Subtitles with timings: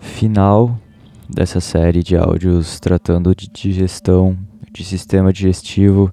[0.00, 0.76] Final
[1.28, 4.36] dessa série de áudios tratando de digestão,
[4.72, 6.12] de sistema digestivo,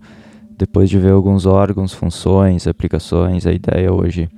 [0.55, 4.29] depois de ver alguns órgãos, funções, aplicações, a ideia hoje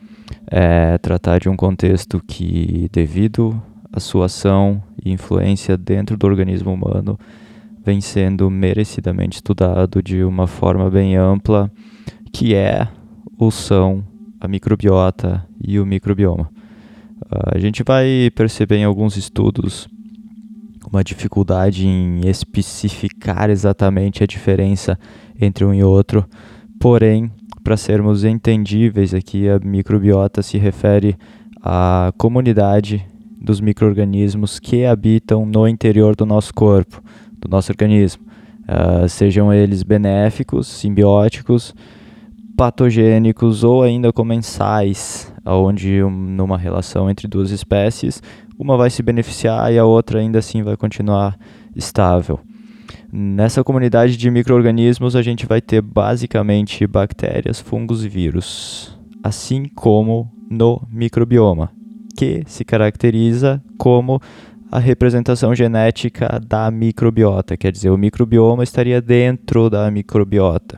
[0.47, 3.61] é tratar de um contexto que, devido
[3.91, 7.19] à sua ação e influência dentro do organismo humano,
[7.85, 11.71] vem sendo merecidamente estudado de uma forma bem ampla,
[12.33, 12.87] que é
[13.37, 14.03] ou são
[14.39, 16.49] a microbiota e o microbioma.
[17.25, 19.87] Uh, a gente vai perceber em alguns estudos
[20.91, 24.99] uma dificuldade em especificar exatamente a diferença
[25.39, 26.25] entre um e outro,
[26.79, 27.31] porém,
[27.65, 31.17] para sermos entendíveis aqui, a microbiota se refere
[31.63, 33.03] à comunidade
[33.41, 37.01] dos micro-organismos que habitam no interior do nosso corpo,
[37.39, 38.23] do nosso organismo,
[38.69, 41.73] uh, sejam eles benéficos, simbióticos,
[42.55, 48.21] patogênicos ou ainda comensais, onde um, numa relação entre duas espécies,
[48.59, 51.35] uma vai se beneficiar e a outra ainda assim vai continuar
[51.75, 52.39] estável.
[53.17, 60.29] Nessa comunidade de micro-organismos, a gente vai ter basicamente bactérias, fungos e vírus, assim como
[60.51, 61.71] no microbioma,
[62.17, 64.21] que se caracteriza como
[64.69, 70.77] a representação genética da microbiota, quer dizer, o microbioma estaria dentro da microbiota.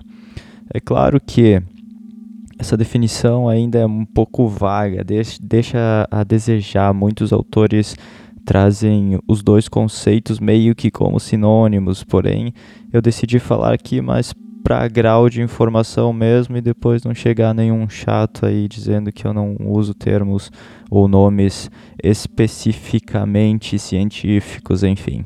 [0.72, 1.60] É claro que
[2.60, 6.94] essa definição ainda é um pouco vaga, deixa a desejar.
[6.94, 7.96] Muitos autores
[8.48, 12.54] trazem os dois conceitos meio que como sinônimos, porém
[12.94, 17.90] eu decidi falar aqui mais para grau de informação mesmo e depois não chegar nenhum
[17.90, 20.50] chato aí dizendo que eu não uso termos
[20.90, 21.70] ou nomes
[22.02, 25.26] especificamente científicos, enfim.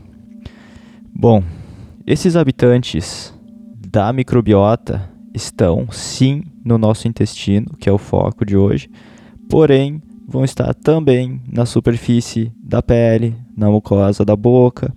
[1.14, 1.44] Bom,
[2.08, 3.32] esses habitantes
[3.88, 8.90] da microbiota estão sim no nosso intestino, que é o foco de hoje,
[9.48, 14.94] porém vão estar também na superfície da pele, na mucosa da boca.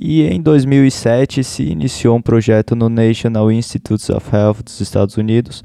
[0.00, 5.62] E em 2007 se iniciou um projeto no National Institutes of Health dos Estados Unidos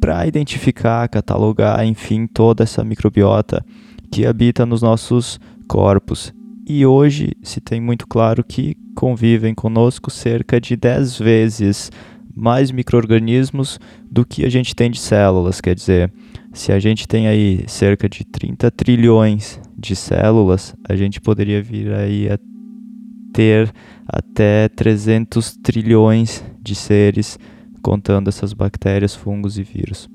[0.00, 3.64] para identificar, catalogar, enfim, toda essa microbiota
[4.10, 6.32] que habita nos nossos corpos.
[6.66, 11.90] E hoje se tem muito claro que convivem conosco cerca de 10 vezes
[12.34, 13.78] mais micro-organismos
[14.10, 15.60] do que a gente tem de células.
[15.60, 16.12] Quer dizer,
[16.52, 21.92] se a gente tem aí cerca de 30 trilhões de células, a gente poderia vir
[21.92, 22.38] aí a
[23.32, 23.72] ter
[24.06, 27.38] até 300 trilhões de seres
[27.80, 30.08] contando essas bactérias, fungos e vírus.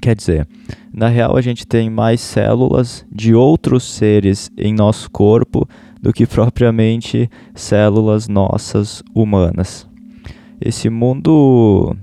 [0.00, 0.46] Quer dizer,
[0.92, 5.66] na real a gente tem mais células de outros seres em nosso corpo
[6.00, 9.88] do que propriamente células nossas humanas.
[10.60, 11.96] Esse mundo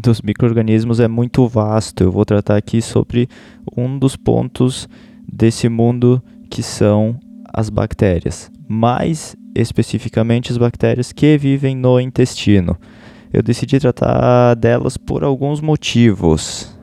[0.00, 2.02] dos micro-organismos é muito vasto.
[2.02, 3.28] Eu vou tratar aqui sobre
[3.76, 4.88] um dos pontos
[5.30, 7.18] desse mundo que são
[7.52, 12.76] as bactérias, mais especificamente as bactérias que vivem no intestino.
[13.32, 16.76] Eu decidi tratar delas por alguns motivos.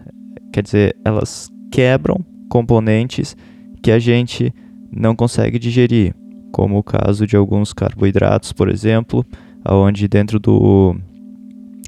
[0.54, 3.36] Quer dizer, elas quebram componentes
[3.82, 4.54] que a gente
[4.92, 6.16] não consegue digerir,
[6.52, 9.26] como o caso de alguns carboidratos, por exemplo,
[9.66, 10.96] onde dentro do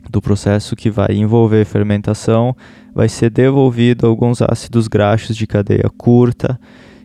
[0.09, 2.55] do processo que vai envolver fermentação,
[2.93, 6.59] vai ser devolvido alguns ácidos graxos de cadeia curta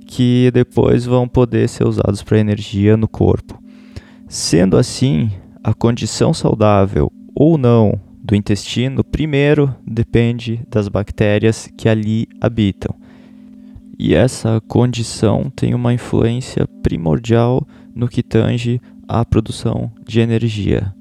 [0.07, 3.63] que depois vão poder ser usados para energia no corpo.
[4.27, 5.31] Sendo assim,
[5.63, 12.95] a condição saudável ou não do intestino, primeiro depende das bactérias que ali habitam.
[13.99, 20.93] E essa condição tem uma influência primordial no que tange à produção de energia.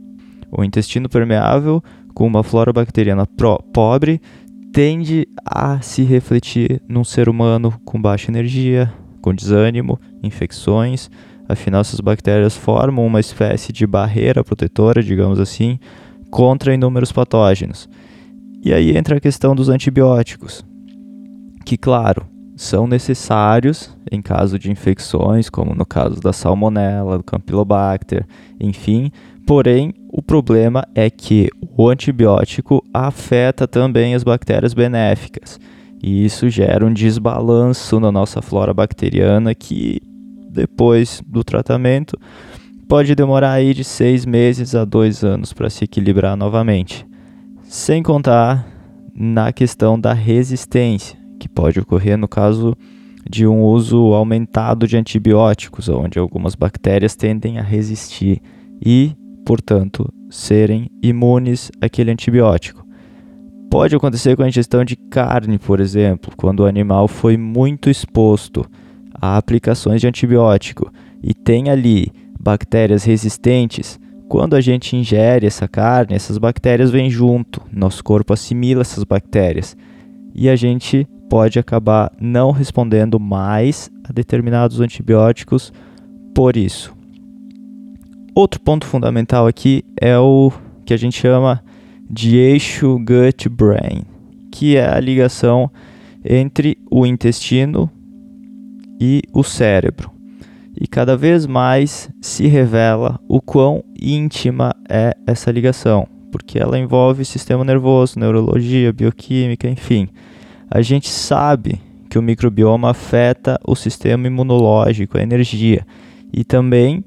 [0.55, 1.83] O intestino permeável,
[2.13, 3.27] com uma flora bacteriana
[3.73, 4.21] pobre,
[4.71, 8.91] tende a se refletir num ser humano com baixa energia,
[9.21, 11.09] com desânimo, infecções.
[11.49, 15.79] Afinal, essas bactérias formam uma espécie de barreira protetora, digamos assim,
[16.29, 17.89] contra inúmeros patógenos.
[18.63, 20.63] E aí entra a questão dos antibióticos,
[21.65, 22.25] que, claro,
[22.55, 28.25] são necessários em caso de infecções, como no caso da salmonella, do campylobacter,
[28.59, 29.11] enfim,
[29.45, 35.59] Porém, o problema é que o antibiótico afeta também as bactérias benéficas.
[36.01, 40.01] E isso gera um desbalanço na nossa flora bacteriana que,
[40.49, 42.17] depois do tratamento,
[42.87, 47.05] pode demorar aí de seis meses a dois anos para se equilibrar novamente.
[47.63, 48.67] Sem contar
[49.15, 52.75] na questão da resistência, que pode ocorrer no caso
[53.29, 58.41] de um uso aumentado de antibióticos, onde algumas bactérias tendem a resistir
[58.85, 62.85] e, portanto, serem imunes àquele antibiótico.
[63.69, 68.65] Pode acontecer com a ingestão de carne, por exemplo, quando o animal foi muito exposto
[69.13, 70.91] a aplicações de antibiótico
[71.21, 73.99] e tem ali bactérias resistentes.
[74.27, 79.75] Quando a gente ingere essa carne, essas bactérias vêm junto, nosso corpo assimila essas bactérias
[80.35, 85.71] e a gente pode acabar não respondendo mais a determinados antibióticos
[86.33, 86.93] por isso.
[88.35, 90.51] Outro ponto fundamental aqui é o
[90.83, 91.63] que a gente chama
[92.09, 94.01] de eixo gut-brain,
[94.51, 95.69] que é a ligação
[96.25, 97.87] entre o intestino
[98.99, 100.09] e o cérebro.
[100.75, 107.23] E cada vez mais se revela o quão íntima é essa ligação, porque ela envolve
[107.23, 110.07] sistema nervoso, neurologia, bioquímica, enfim.
[110.71, 115.85] A gente sabe que o microbioma afeta o sistema imunológico, a energia
[116.33, 117.03] e também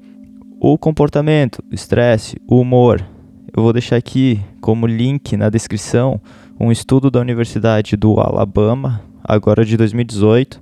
[0.59, 3.03] o comportamento, o estresse, o humor.
[3.55, 6.19] Eu vou deixar aqui como link na descrição
[6.59, 10.59] um estudo da Universidade do Alabama, agora de 2018,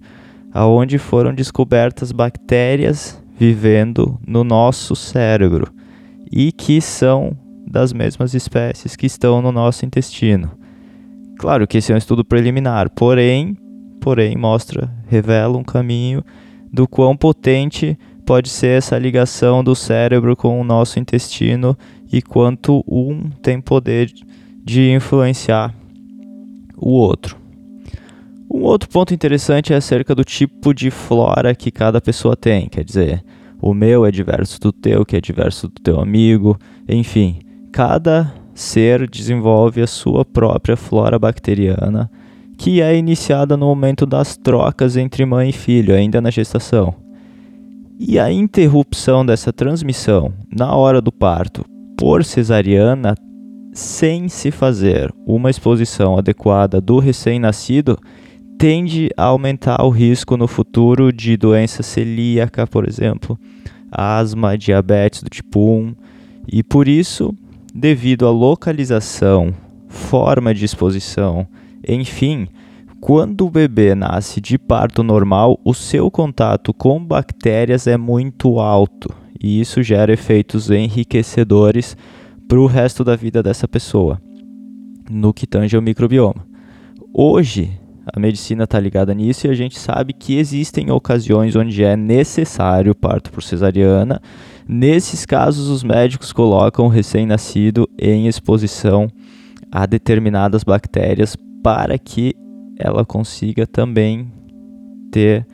[0.53, 5.73] aonde foram descobertas bactérias vivendo no nosso cérebro
[6.31, 7.37] e que são
[7.67, 10.51] das mesmas espécies que estão no nosso intestino.
[11.37, 13.57] Claro que esse é um estudo preliminar, porém,
[13.99, 16.23] porém mostra, revela um caminho
[16.71, 21.77] do quão potente pode ser essa ligação do cérebro com o nosso intestino
[22.11, 24.11] e quanto um tem poder
[24.63, 25.73] de influenciar
[26.75, 27.37] o outro.
[28.51, 32.83] Um outro ponto interessante é acerca do tipo de flora que cada pessoa tem, quer
[32.83, 33.23] dizer,
[33.61, 36.57] o meu é diverso do teu, que é diverso do teu amigo,
[36.87, 37.39] enfim,
[37.71, 42.09] cada ser desenvolve a sua própria flora bacteriana,
[42.57, 47.04] que é iniciada no momento das trocas entre mãe e filho, ainda na gestação.
[47.97, 51.63] E a interrupção dessa transmissão na hora do parto
[51.97, 53.15] por cesariana,
[53.71, 57.97] sem se fazer uma exposição adequada do recém-nascido,
[58.57, 63.39] tende a aumentar o risco no futuro de doença celíaca, por exemplo,
[63.89, 65.95] asma, diabetes do tipo 1,
[66.51, 67.33] e por isso
[67.73, 69.53] devido à localização,
[69.87, 71.47] forma de exposição,
[71.87, 72.47] enfim,
[73.05, 79.13] quando o bebê nasce de parto normal, o seu contato com bactérias é muito alto
[79.39, 81.95] e isso gera efeitos enriquecedores
[82.47, 84.19] para o resto da vida dessa pessoa,
[85.07, 86.47] no que tange ao microbioma.
[87.13, 87.79] Hoje,
[88.11, 92.95] a medicina está ligada nisso e a gente sabe que existem ocasiões onde é necessário
[92.95, 94.19] parto por cesariana
[94.67, 99.07] Nesses casos, os médicos colocam o recém-nascido em exposição
[99.71, 102.33] a determinadas bactérias para que
[102.77, 104.31] ela consiga também
[105.11, 105.45] ter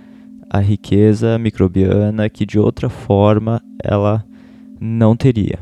[0.49, 4.25] a riqueza microbiana que de outra forma ela
[4.79, 5.59] não teria.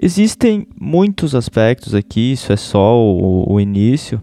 [0.00, 4.20] Existem muitos aspectos aqui, isso é só o, o início,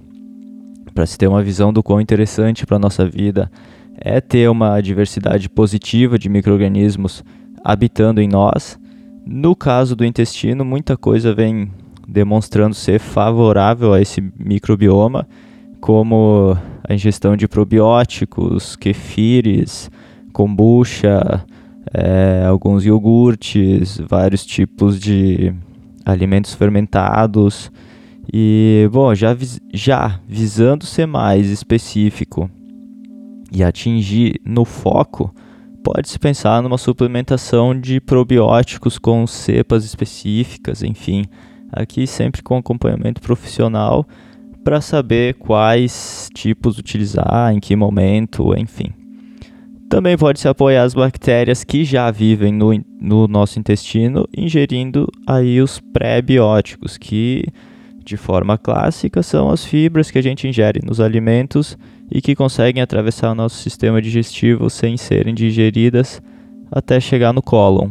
[0.93, 3.49] para se ter uma visão do quão interessante para a nossa vida
[3.95, 7.23] é ter uma diversidade positiva de micro-organismos
[7.63, 8.79] habitando em nós.
[9.25, 11.71] No caso do intestino, muita coisa vem
[12.07, 15.27] demonstrando ser favorável a esse microbioma,
[15.81, 16.57] como
[16.87, 19.89] a ingestão de probióticos, kefires,
[20.31, 21.43] kombucha,
[21.93, 25.53] é, alguns iogurtes, vários tipos de
[26.05, 27.71] alimentos fermentados.
[28.31, 29.35] E, bom, já,
[29.73, 32.49] já visando ser mais específico
[33.51, 35.33] e atingir no foco
[35.83, 41.25] Pode-se pensar numa suplementação de probióticos com cepas específicas, enfim,
[41.71, 44.07] aqui sempre com acompanhamento profissional
[44.63, 48.91] para saber quais tipos utilizar, em que momento, enfim.
[49.89, 55.79] Também pode-se apoiar as bactérias que já vivem no, no nosso intestino, ingerindo aí os
[55.79, 57.43] pré-bióticos, que
[58.03, 61.77] de forma clássica são as fibras que a gente ingere nos alimentos
[62.09, 66.21] e que conseguem atravessar o nosso sistema digestivo sem serem digeridas
[66.71, 67.89] até chegar no cólon,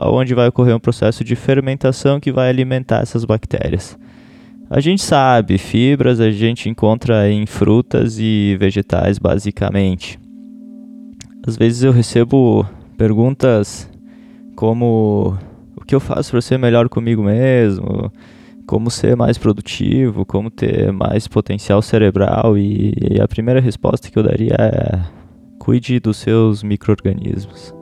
[0.00, 3.98] onde vai ocorrer um processo de fermentação que vai alimentar essas bactérias.
[4.72, 10.18] A gente sabe, fibras a gente encontra em frutas e vegetais basicamente.
[11.46, 13.86] Às vezes eu recebo perguntas
[14.56, 15.36] como
[15.76, 18.10] o que eu faço para ser melhor comigo mesmo?
[18.66, 24.18] como ser mais produtivo, como ter mais potencial cerebral e, e a primeira resposta que
[24.18, 25.00] eu daria é
[25.58, 27.74] cuide dos seus microorganismos.